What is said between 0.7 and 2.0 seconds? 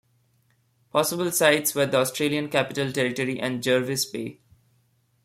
Possible sites were the